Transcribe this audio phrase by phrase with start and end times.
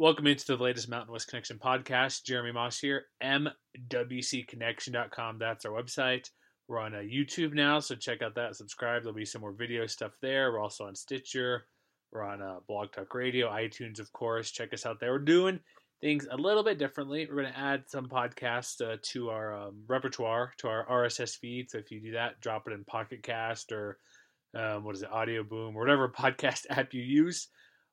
[0.00, 2.22] Welcome into the latest Mountain West Connection podcast.
[2.22, 5.40] Jeremy Moss here, MWCConnection.com.
[5.40, 6.30] That's our website.
[6.68, 8.54] We're on uh, YouTube now, so check out that.
[8.54, 9.02] Subscribe.
[9.02, 10.52] There'll be some more video stuff there.
[10.52, 11.66] We're also on Stitcher.
[12.12, 14.52] We're on uh, Blog Talk Radio, iTunes, of course.
[14.52, 15.10] Check us out there.
[15.10, 15.58] We're doing
[16.00, 17.26] things a little bit differently.
[17.28, 21.72] We're going to add some podcasts uh, to our um, repertoire, to our RSS feed.
[21.72, 23.98] So if you do that, drop it in Pocket Cast or
[24.54, 27.48] um, what is it, Audio Boom, or whatever podcast app you use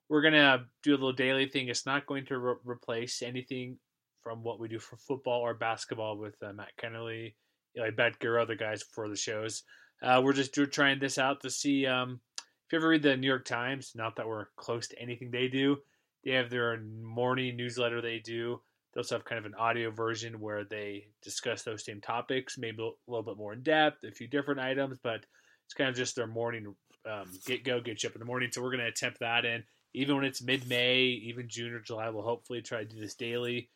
[0.09, 1.68] we're gonna do a little daily thing.
[1.68, 3.77] It's not going to re- replace anything
[4.23, 7.36] from what we do for football or basketball with uh, Matt Kennerly,
[7.78, 9.64] Eli Betker, other guys for the shows.
[10.02, 13.28] Uh, we're just trying this out to see um, if you ever read the New
[13.28, 13.92] York Times.
[13.95, 15.78] Not that we're close to anything they do.
[16.23, 18.02] They have their morning newsletter.
[18.02, 18.61] They do.
[18.94, 22.81] They also have kind of an audio version where they discuss those same topics, maybe
[22.81, 25.26] a little bit more in depth, a few different items, but
[25.66, 26.76] it's kind of just their morning
[27.09, 28.50] um, get go, get you up in the morning.
[28.52, 29.64] So we're going to attempt that and
[29.96, 33.16] even when it's mid May, even June or July, we'll hopefully try to do this
[33.16, 33.70] daily.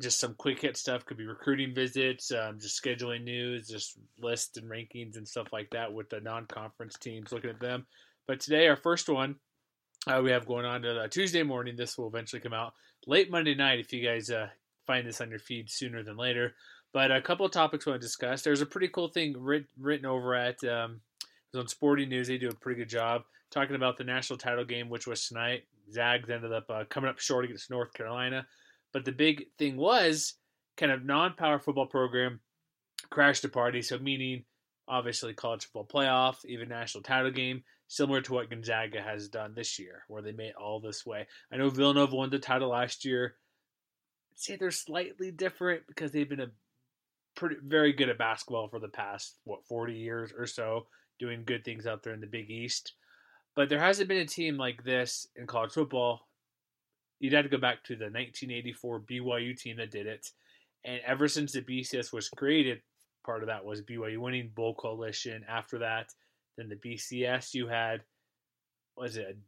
[0.00, 4.56] Just some quick hit stuff could be recruiting visits, um, just scheduling news, just lists
[4.56, 7.86] and rankings and stuff like that with the non conference teams, looking at them.
[8.26, 9.36] But today, our first one
[10.06, 11.76] uh, we have going on to Tuesday morning.
[11.76, 12.74] This will eventually come out
[13.06, 14.48] late Monday night if you guys uh,
[14.86, 16.54] find this on your feed sooner than later.
[16.92, 18.42] But a couple of topics we want to discuss.
[18.42, 21.00] There's a pretty cool thing writ- written over at um,
[21.56, 22.28] on Sporting News.
[22.28, 23.22] They do a pretty good job
[23.54, 25.62] talking about the national title game, which was tonight.
[25.92, 28.46] Zags ended up uh, coming up short against North Carolina.
[28.92, 30.34] But the big thing was
[30.76, 32.40] kind of non power football program
[33.10, 33.80] crashed the party.
[33.80, 34.44] So, meaning
[34.88, 39.78] obviously college football playoff, even national title game, similar to what Gonzaga has done this
[39.78, 41.26] year, where they made all this way.
[41.52, 43.36] I know Villanova won the title last year.
[44.32, 46.50] I'd say they're slightly different because they've been a
[47.36, 50.86] pretty very good at basketball for the past what 40 years or so,
[51.18, 52.94] doing good things out there in the Big East.
[53.56, 56.26] But there hasn't been a team like this in college football.
[57.20, 60.30] You'd have to go back to the 1984 BYU team that did it.
[60.84, 62.82] And ever since the BCS was created,
[63.24, 65.44] part of that was BYU winning Bowl Coalition.
[65.48, 66.12] After that,
[66.56, 68.02] then the BCS, you had,
[68.96, 69.38] was it,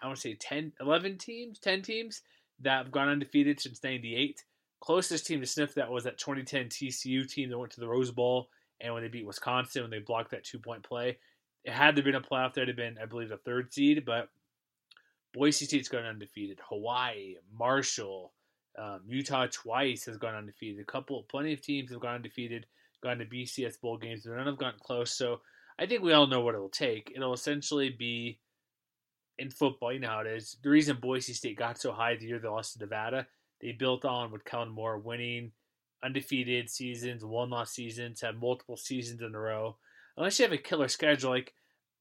[0.00, 2.22] I want to say 10, 11 teams, 10 teams
[2.60, 4.42] that have gone undefeated since 98.
[4.80, 8.12] Closest team to sniff that was that 2010 TCU team that went to the Rose
[8.12, 8.48] Bowl
[8.80, 11.18] and when they beat Wisconsin, when they blocked that two point play
[11.66, 14.28] had there been a playoff, there'd have been, I believe, a third seed, but
[15.34, 16.60] Boise State's gone undefeated.
[16.68, 18.32] Hawaii, Marshall,
[18.78, 20.80] um, Utah twice has gone undefeated.
[20.80, 22.66] A couple, plenty of teams have gone undefeated,
[23.02, 25.12] gone to BCS bowl games, but none have gotten close.
[25.12, 25.40] So
[25.78, 27.12] I think we all know what it'll take.
[27.14, 28.38] It'll essentially be
[29.38, 29.92] in football.
[29.92, 30.56] You know how it is.
[30.62, 33.26] The reason Boise State got so high the year they lost to Nevada,
[33.60, 35.52] they built on with Kellen Moore winning
[36.02, 39.76] undefeated seasons, one loss seasons, had multiple seasons in a row
[40.18, 41.54] unless you have a killer schedule, like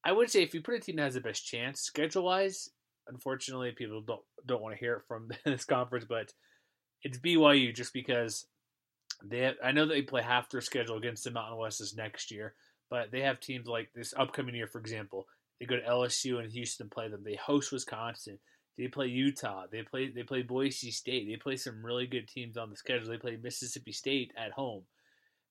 [0.04, 2.70] I would say if you put a team that has the best chance schedule wise,
[3.08, 6.34] unfortunately people don't don't want to hear it from this conference, but
[7.04, 8.48] it's BYU just because
[9.24, 12.54] they have, I know they play half their schedule against the Mountain West next year,
[12.90, 15.28] but they have teams like this upcoming year, for example.
[15.60, 17.24] They go to LSU and Houston play them.
[17.24, 18.38] They host Wisconsin.
[18.78, 19.66] They play Utah.
[19.72, 21.28] They play they play Boise State.
[21.28, 23.10] They play some really good teams on the schedule.
[23.10, 24.84] They play Mississippi State at home.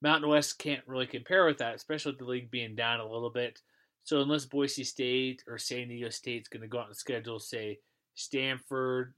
[0.02, 3.30] Mountain West can't really compare with that, especially with the league being down a little
[3.30, 3.60] bit.
[4.04, 7.80] So unless Boise State or San Diego State's going to go out and schedule, say
[8.14, 9.14] Stanford,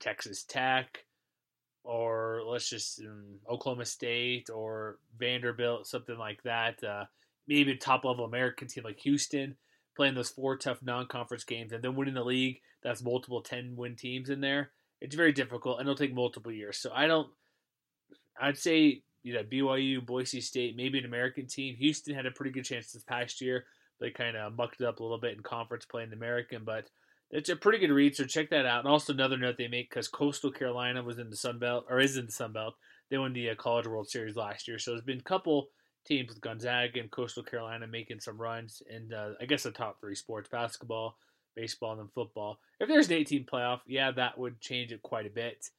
[0.00, 1.04] Texas Tech,
[1.84, 6.82] or let's just um, Oklahoma State or Vanderbilt, something like that.
[6.82, 7.04] Uh,
[7.46, 9.56] maybe a top level American team like Houston
[9.96, 12.60] playing those four tough non conference games and then winning the league.
[12.82, 14.70] That's multiple 10 win teams in there.
[15.00, 16.78] It's very difficult and it'll take multiple years.
[16.78, 17.28] So I don't,
[18.40, 21.74] I'd say you know, BYU, Boise State, maybe an American team.
[21.76, 23.64] Houston had a pretty good chance this past year.
[23.98, 26.90] They kind of mucked it up a little bit in conference playing the American, but
[27.30, 28.14] it's a pretty good read.
[28.14, 28.80] So check that out.
[28.80, 32.00] And also another note they make because Coastal Carolina was in the Sun Belt or
[32.00, 32.74] is in the Sun Belt.
[33.10, 34.78] They won the uh, College World Series last year.
[34.78, 35.68] So there's been a couple
[36.06, 40.00] teams with Gonzaga and Coastal Carolina making some runs in uh, I guess the top
[40.00, 41.16] three sports: basketball,
[41.56, 42.58] baseball, and then football.
[42.78, 45.70] If there's an 18 playoff, yeah, that would change it quite a bit.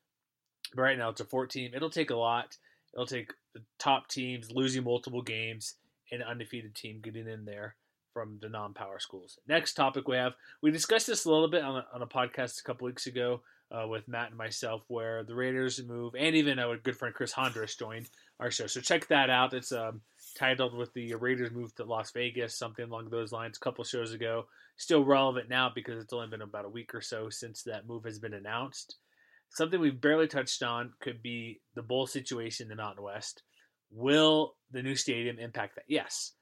[0.74, 1.72] But right now it's a 14.
[1.76, 2.58] It'll take a lot.
[2.96, 5.76] It'll take the top teams losing multiple games
[6.12, 7.76] and an undefeated team getting in there
[8.14, 9.38] from the non-power schools.
[9.48, 12.60] Next topic we have, we discussed this a little bit on a, on a podcast
[12.60, 13.42] a couple weeks ago.
[13.72, 17.32] uh, with Matt and myself, where the Raiders move, and even our good friend Chris
[17.32, 18.10] Honduras joined
[18.40, 18.68] our show.
[18.68, 19.54] So check that out.
[19.54, 20.02] It's um,
[20.38, 24.14] titled with the Raiders move to Las Vegas, something along those lines, a couple shows
[24.14, 24.46] ago.
[24.78, 28.04] Still relevant now because it's only been about a week or so since that move
[28.04, 28.98] has been announced.
[29.50, 33.44] Something we've barely touched on could be the bowl situation in the Mountain West.
[33.92, 35.86] Will the new stadium impact that?
[35.88, 36.34] Yes.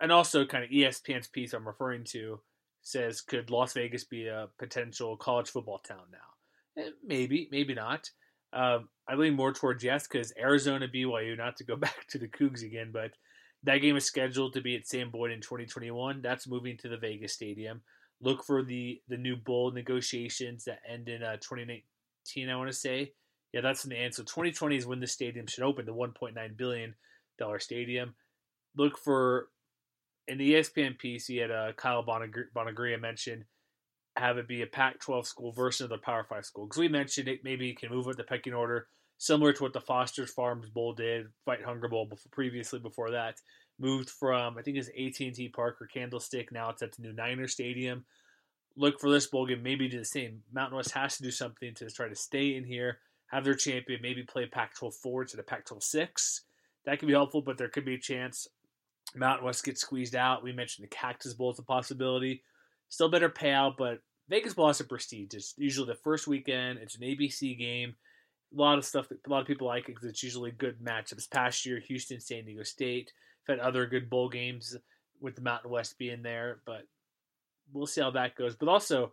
[0.00, 2.40] And also, kind of ESPN's piece I'm referring to
[2.82, 6.82] says, could Las Vegas be a potential college football town now?
[6.82, 8.10] Eh, maybe, maybe not.
[8.52, 12.28] Um, I lean more towards yes because Arizona BYU, not to go back to the
[12.28, 13.12] Cougs again, but
[13.64, 16.22] that game is scheduled to be at Sam Boyd in 2021.
[16.22, 17.82] That's moving to the Vegas Stadium.
[18.20, 21.36] Look for the the new bowl negotiations that end in uh,
[22.34, 22.48] 2019.
[22.48, 23.12] I want to say,
[23.52, 24.14] yeah, that's in the end.
[24.14, 26.94] So 2020 is when the stadium should open, the 1.9 billion
[27.38, 28.14] dollar stadium.
[28.76, 29.48] Look for
[30.28, 33.44] in the ESPN piece, he had uh, Kyle Bonagura mentioned
[34.16, 37.28] have it be a Pac-12 school version of the Power Five school because we mentioned
[37.28, 38.88] it maybe can move with the pecking order
[39.18, 43.36] similar to what the Foster's Farms Bowl did, Fight Hunger Bowl before, previously before that.
[43.78, 46.50] Moved from I think it's AT&T Park or Candlestick.
[46.50, 48.06] Now it's at the new Niner Stadium.
[48.76, 49.62] Look for this bowl game.
[49.62, 50.42] Maybe do the same.
[50.52, 54.00] Mountain West has to do something to try to stay in here, have their champion,
[54.02, 56.42] maybe play Pac-12 forward to the Pac-12 six.
[56.84, 58.48] That could be helpful, but there could be a chance
[59.14, 60.42] Mountain West gets squeezed out.
[60.42, 62.42] We mentioned the Cactus Bowl as a possibility.
[62.88, 65.34] Still better payout, but Vegas Bowl has a prestige.
[65.34, 66.78] It's usually the first weekend.
[66.78, 67.96] It's an ABC game
[68.56, 71.30] a lot of stuff that a lot of people like because it's usually good matchups.
[71.30, 73.12] Past year, Houston, San Diego State.
[73.46, 74.76] had other good bowl games
[75.20, 76.82] with the Mountain West being there, but
[77.72, 78.56] we'll see how that goes.
[78.56, 79.12] But also,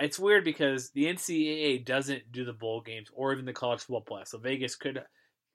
[0.00, 4.04] it's weird because the NCAA doesn't do the bowl games or even the college football
[4.04, 4.28] playoffs.
[4.28, 5.02] So Vegas could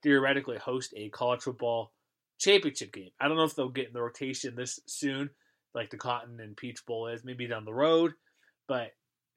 [0.01, 1.91] theoretically host a college football
[2.39, 3.09] championship game.
[3.19, 5.29] I don't know if they'll get in the rotation this soon,
[5.73, 8.13] like the Cotton and Peach Bowl is, maybe down the road.
[8.67, 8.91] But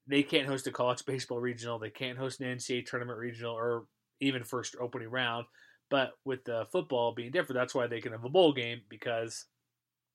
[0.07, 1.79] they can't host a college baseball regional.
[1.79, 3.85] They can't host an NCAA tournament regional or
[4.21, 5.47] even first opening round.
[5.91, 9.45] But with the football being different, that's why they can have a bowl game because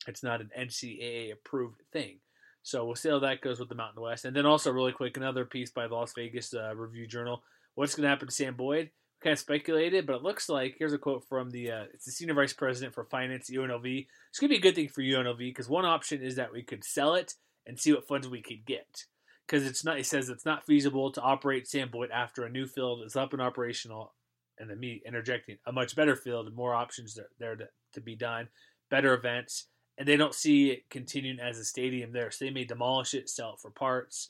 [0.07, 2.19] it's not an NCAA approved thing.
[2.67, 4.25] So we'll see how that goes with the Mountain West.
[4.25, 7.41] And then also, really quick, another piece by the Las Vegas uh, Review Journal.
[7.75, 8.89] What's going to happen to Sam Boyd?
[9.23, 12.11] Kind of speculated, but it looks like here's a quote from the uh, it's the
[12.11, 14.07] senior vice president for finance UNLV.
[14.29, 16.61] It's going to be a good thing for UNLV because one option is that we
[16.61, 17.35] could sell it
[17.65, 19.05] and see what funds we could get
[19.47, 19.97] because it's not.
[19.97, 23.31] It says it's not feasible to operate Sam Boyd after a new field is up
[23.31, 24.13] and operational,
[24.59, 28.01] and then me interjecting a much better field and more options there, there to, to
[28.01, 28.49] be done,
[28.89, 29.67] better events,
[29.97, 33.29] and they don't see it continuing as a stadium there, so they may demolish it,
[33.29, 34.29] sell it for parts,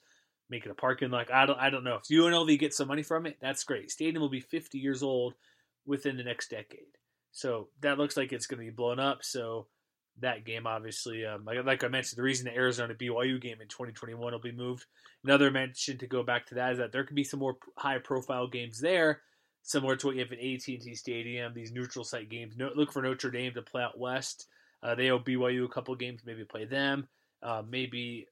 [0.50, 1.32] make it a parking lot.
[1.34, 1.60] I don't.
[1.60, 3.38] I don't know if UNLV gets some money from it.
[3.42, 3.92] That's great.
[3.92, 5.34] Stadium will be 50 years old
[5.86, 6.98] within the next decade,
[7.32, 9.24] so that looks like it's going to be blown up.
[9.24, 9.68] So
[10.22, 11.26] that game, obviously.
[11.26, 14.52] Um, like, like, I mentioned, the reason the Arizona BYU game in 2021 will be
[14.52, 14.86] moved.
[15.24, 18.00] Another mention to go back to that is that there could be some more high
[18.00, 19.22] profile games there,
[19.64, 21.54] similar to what you have at AT&T Stadium.
[21.54, 22.56] These neutral site games.
[22.58, 24.48] No, look for Notre Dame to play out west.
[24.84, 27.08] Uh, they owe BYU a couple games, maybe play them.
[27.42, 28.28] Uh, maybe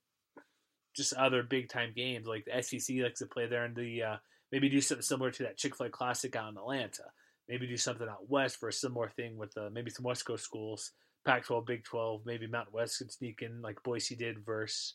[0.96, 4.16] just other big time games like the SEC likes to play there, and the uh,
[4.52, 7.04] maybe do something similar to that Chick Fil A Classic out in Atlanta.
[7.48, 10.44] Maybe do something out west for a similar thing with uh, maybe some West Coast
[10.44, 10.92] schools
[11.26, 14.94] Pac-12, Big 12, maybe Mountain West could sneak in like Boise did versus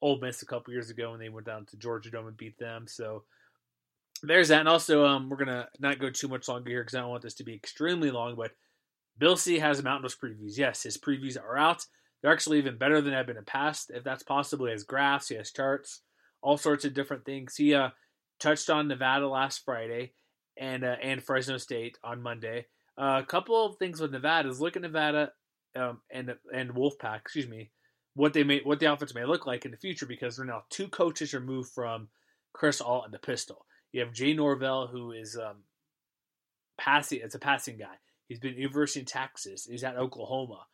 [0.00, 2.58] Ole Miss a couple years ago when they went down to Georgia Dome and beat
[2.58, 2.86] them.
[2.86, 3.24] So
[4.22, 4.60] there's that.
[4.60, 7.22] And also, um, we're gonna not go too much longer here because I don't want
[7.22, 8.36] this to be extremely long.
[8.36, 8.52] But
[9.18, 10.58] Bill C has Mountain West previews.
[10.58, 11.86] Yes, his previews are out.
[12.22, 14.66] They're actually even better than have been in the past, if that's possible.
[14.66, 16.00] He has graphs, he has charts,
[16.42, 17.56] all sorts of different things.
[17.56, 17.90] He uh,
[18.40, 20.14] touched on Nevada last Friday
[20.56, 22.66] and uh, and Fresno State on Monday.
[22.96, 25.32] Uh, a couple of things with Nevada is look at Nevada
[25.76, 27.70] um, and and Wolfpack, excuse me,
[28.14, 30.64] what they may what the offense may look like in the future because they're now
[30.70, 32.08] two coaches removed from
[32.52, 33.66] Chris Ault and the Pistol.
[33.92, 35.64] You have Jay Norvell, who is um,
[36.78, 37.20] passing.
[37.22, 37.96] It's a passing guy.
[38.28, 39.66] He's been University of Texas.
[39.70, 40.66] He's at Oklahoma.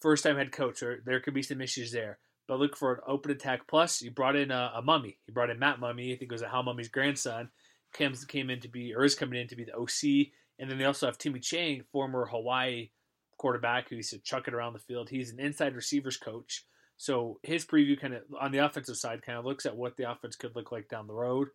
[0.00, 0.80] First time head coach.
[0.80, 2.18] There, there could be some issues there.
[2.48, 3.68] But look for an open attack.
[3.68, 5.16] Plus, you brought in a, a Mumme.
[5.26, 6.12] You brought in Matt Mumme.
[6.12, 7.50] I think it was a Hal Mumme's grandson.
[7.94, 10.32] Came, came in to be, or is coming in to be the OC.
[10.58, 12.90] And then they also have Timmy Chang, former Hawaii
[13.38, 15.08] quarterback who used to chuck it around the field.
[15.08, 16.64] He's an inside receivers coach.
[16.96, 20.10] So his preview kind of on the offensive side kind of looks at what the
[20.10, 21.48] offense could look like down the road.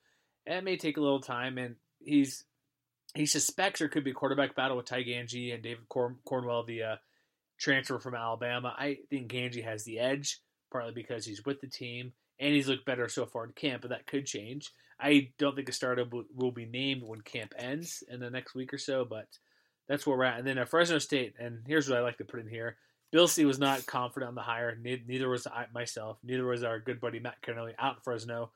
[0.46, 2.44] And it may take a little time, and he's
[3.18, 6.64] he suspects there could be a quarterback battle with Ty Gangi and David Corn- Cornwell,
[6.64, 6.96] the uh,
[7.60, 8.74] transfer from Alabama.
[8.78, 10.40] I think Gangi has the edge,
[10.72, 13.90] partly because he's with the team and he's looked better so far in camp, but
[13.90, 14.72] that could change.
[15.00, 18.74] I don't think a startup will be named when camp ends in the next week
[18.74, 19.28] or so, but
[19.88, 20.40] that's where we're at.
[20.40, 22.78] And then at Fresno State, and here's what I like to put in here.
[23.12, 24.78] Bill C was not confident on the hire.
[24.80, 26.18] Neither was I myself.
[26.24, 28.52] Neither was our good buddy Matt Kennelly out in Fresno.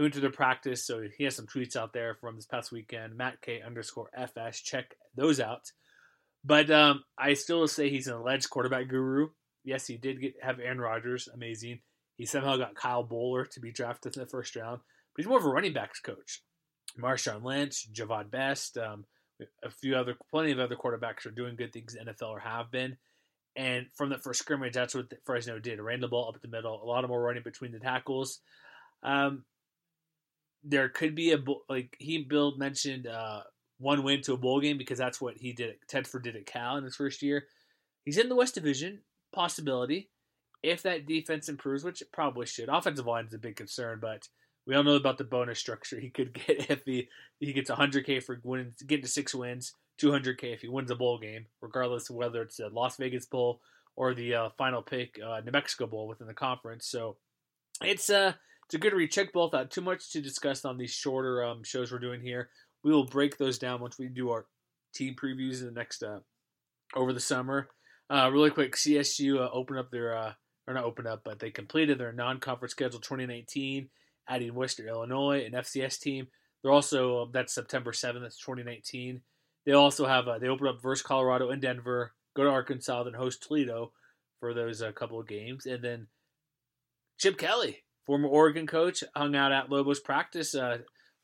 [0.00, 3.18] He went to practice, so he has some tweets out there from this past weekend.
[3.18, 4.62] Matt K underscore FS.
[4.62, 5.72] Check those out.
[6.42, 9.28] But um, I still say he's an alleged quarterback guru.
[9.62, 11.80] Yes, he did get have Aaron Rodgers, amazing.
[12.16, 14.80] He somehow got Kyle Boller to be drafted in the first round,
[15.14, 16.42] but he's more of a running backs coach.
[16.98, 19.04] Marshawn Lynch, Jahvid Best, um,
[19.62, 22.40] a few other, plenty of other quarterbacks are doing good things in the NFL or
[22.40, 22.96] have been.
[23.54, 25.78] And from that first scrimmage, that's what Fresno did.
[25.78, 28.40] Ran the ball up the middle, a lot of more running between the tackles.
[29.02, 29.44] Um,
[30.64, 31.38] there could be a
[31.68, 33.42] like he Bill mentioned uh,
[33.78, 35.76] one win to a bowl game because that's what he did.
[35.90, 37.44] Tedford did at Cal in his first year.
[38.04, 39.00] He's in the West Division,
[39.32, 40.10] possibility
[40.62, 42.68] if that defense improves, which it probably should.
[42.68, 44.28] Offensive line is a big concern, but
[44.66, 48.22] we all know about the bonus structure he could get if he he gets 100k
[48.22, 52.16] for winning, getting to six wins, 200k if he wins a bowl game, regardless of
[52.16, 53.60] whether it's the Las Vegas Bowl
[53.96, 56.86] or the uh, final pick, uh, New Mexico Bowl within the conference.
[56.86, 57.16] So
[57.82, 58.34] it's uh
[58.74, 59.10] a good read.
[59.10, 59.70] Check both out.
[59.70, 62.50] Too much to discuss on these shorter um, shows we're doing here.
[62.82, 64.46] We will break those down once we do our
[64.94, 66.20] team previews in the next uh,
[66.94, 67.68] over the summer.
[68.08, 70.32] Uh, really quick, CSU uh, opened up their uh,
[70.66, 73.88] or not opened up, but they completed their non-conference schedule 2019,
[74.28, 76.28] adding Western Illinois, an FCS team.
[76.62, 79.22] They're also that's September 7th, that's 2019.
[79.66, 83.14] They also have uh, they open up versus Colorado and Denver, go to Arkansas, then
[83.14, 83.92] host Toledo
[84.40, 86.06] for those uh, couple of games, and then
[87.18, 90.78] Chip Kelly, former Oregon coach, hung out at Lobos practice uh,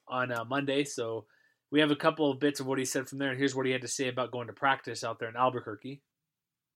[0.08, 0.84] on uh, Monday.
[0.84, 1.26] So
[1.70, 3.66] we have a couple of bits of what he said from there, and here's what
[3.66, 6.00] he had to say about going to practice out there in Albuquerque.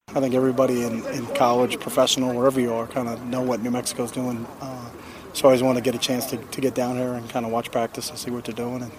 [0.09, 3.71] I think everybody in, in college, professional, wherever you are, kind of know what New
[3.71, 4.45] Mexico's doing.
[4.61, 4.90] Uh,
[5.33, 7.47] so I always want to get a chance to, to get down here and kind
[7.47, 8.83] of watch practice and see what they're doing.
[8.83, 8.90] And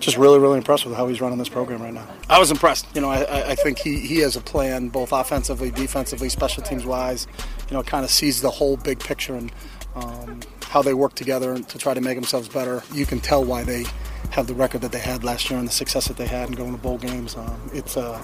[0.00, 2.06] just really, really impressed with how he's running this program right now.
[2.28, 2.86] I was impressed.
[2.94, 6.84] You know, I, I think he, he has a plan both offensively, defensively, special teams
[6.84, 7.28] wise.
[7.70, 9.52] You know, kind of sees the whole big picture and
[9.96, 12.82] um, how they work together to try to make themselves better.
[12.92, 13.84] You can tell why they
[14.30, 16.56] have the record that they had last year and the success that they had and
[16.56, 17.36] going to bowl games.
[17.36, 18.22] Um, it's uh,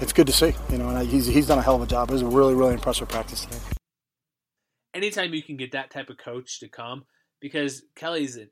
[0.00, 2.10] it's good to see, you know, and he's he's done a hell of a job.
[2.10, 3.58] It was a really really impressive practice today.
[4.94, 7.04] Anytime you can get that type of coach to come,
[7.40, 8.50] because Kelly's an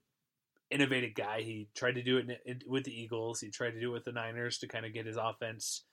[0.70, 1.40] innovative guy.
[1.40, 3.40] He tried to do it with the Eagles.
[3.40, 5.84] He tried to do it with the Niners to kind of get his offense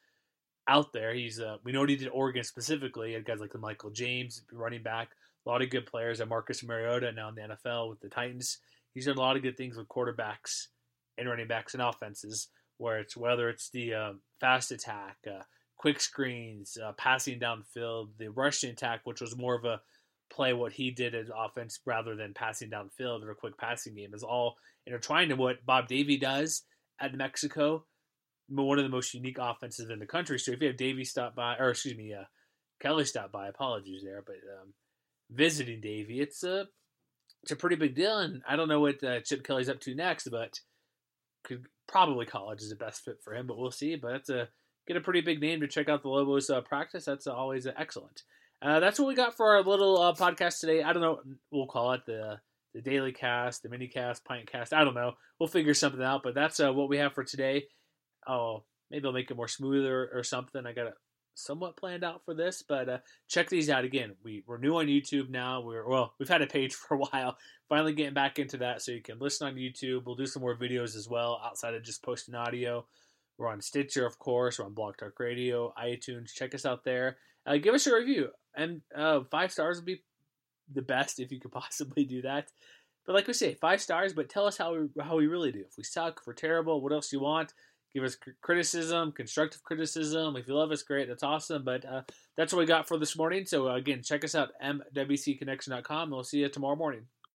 [0.68, 1.13] out there.
[1.13, 3.10] He's uh, we know what he did Oregon specifically.
[3.10, 5.10] He had guys like the Michael James running back,
[5.46, 6.20] a lot of good players.
[6.20, 8.60] And Marcus Mariota now in the NFL with the Titans.
[8.94, 10.68] He's done a lot of good things with quarterbacks
[11.18, 12.50] and running backs and offenses
[12.82, 15.44] where it's whether it's the uh, fast attack, uh,
[15.78, 19.80] quick screens, uh, passing downfield, the rushing attack, which was more of a
[20.32, 24.14] play what he did as offense rather than passing downfield or a quick passing game,
[24.14, 24.56] is all
[24.88, 26.64] intertwined in what Bob Davie does
[27.00, 27.86] at Mexico.
[28.50, 30.40] One of the most unique offenses in the country.
[30.40, 32.24] So if you have Davie stop by, or excuse me, uh,
[32.82, 34.74] Kelly stop by, apologies there, but um,
[35.32, 36.20] visiting Davie.
[36.20, 36.68] it's a
[37.44, 39.96] it's a pretty big deal, and I don't know what uh, Chip Kelly's up to
[39.96, 40.60] next, but
[41.44, 43.96] could probably college is the best fit for him, but we'll see.
[43.96, 44.48] But that's a
[44.88, 47.06] get a pretty big name to check out the Lobos uh, practice.
[47.06, 48.24] That's always uh, excellent.
[48.62, 50.84] Uh, that's what we got for our little uh, podcast today.
[50.84, 51.22] I don't know.
[51.50, 52.40] We'll call it the
[52.74, 54.72] the daily cast, the mini cast, pint cast.
[54.72, 55.14] I don't know.
[55.40, 56.22] We'll figure something out.
[56.24, 57.66] But that's what we have for today.
[58.28, 60.66] Oh, maybe I'll make it more smoother or something.
[60.66, 60.94] I got it
[61.42, 64.16] somewhat planned out for this, but uh, check these out again.
[64.24, 65.62] We we're new on YouTube now.
[65.62, 67.38] We're well, we've had a page for a while.
[67.70, 70.06] Finally getting back into that, so you can listen on YouTube.
[70.06, 72.86] We'll do some more videos as well outside of just posting audio.
[73.38, 74.60] We're on Stitcher, of course.
[74.60, 76.34] We're on Blog Talk Radio, iTunes.
[76.34, 77.18] Check us out there.
[77.46, 80.04] Uh, give us a review, and uh, five stars would be
[80.74, 82.52] the best if you could possibly do that.
[83.06, 84.14] But like we say, five stars.
[84.14, 85.64] But tell us how we how we really do.
[85.68, 87.54] If we suck, if we're terrible, what else you want?
[87.94, 90.36] Give us criticism, constructive criticism.
[90.38, 91.10] If you love us, great.
[91.10, 91.64] That's awesome.
[91.64, 92.02] But uh,
[92.38, 93.46] that's what we got for this morning.
[93.46, 97.06] So uh, again, check us out, mwcconnection.com, and we'll see you tomorrow morning.